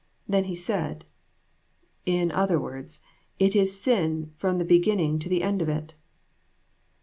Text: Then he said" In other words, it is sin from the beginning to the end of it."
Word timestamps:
Then 0.27 0.45
he 0.45 0.55
said" 0.55 1.05
In 2.07 2.31
other 2.31 2.59
words, 2.59 3.01
it 3.37 3.55
is 3.55 3.79
sin 3.79 4.31
from 4.35 4.57
the 4.57 4.65
beginning 4.65 5.19
to 5.19 5.29
the 5.29 5.43
end 5.43 5.61
of 5.61 5.69
it." 5.69 5.93